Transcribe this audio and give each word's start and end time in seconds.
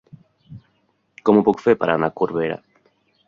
Com 1.29 1.37
ho 1.41 1.45
puc 1.49 1.63
fer 1.67 1.77
per 1.83 1.91
anar 1.97 2.11
a 2.13 2.17
Corbera? 2.23 2.61